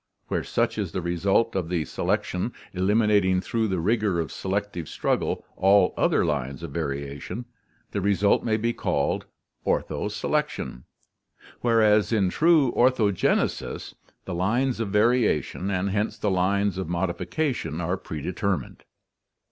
Where 0.29 0.43
such 0.43 0.79
is 0.79 0.93
the 0.93 1.01
result 1.03 1.55
of 1.55 1.69
the 1.69 1.85
selection 1.85 2.53
eliminating 2.73 3.39
through 3.39 3.67
the 3.67 3.79
rigor 3.79 4.19
of 4.19 4.31
selective 4.31 4.89
struggle 4.89 5.45
all 5.55 5.93
other 5.95 6.25
lines 6.25 6.63
of 6.63 6.71
variation, 6.71 7.45
the 7.91 8.01
result 8.01 8.43
may 8.43 8.57
be 8.57 8.73
called 8.73 9.27
ortho 9.63 10.07
selection^ 10.09 10.85
whereas 11.59 12.11
in 12.11 12.31
true 12.31 12.71
orthogenesis 12.71 13.93
the 14.25 14.33
lines 14.33 14.79
of 14.79 14.89
varia 14.89 15.39
tion, 15.43 15.69
and 15.69 15.91
hence 15.91 16.17
the 16.17 16.31
lines 16.31 16.79
of 16.79 16.89
modification, 16.89 17.79
are 17.79 17.95
predetermined. 17.95 18.83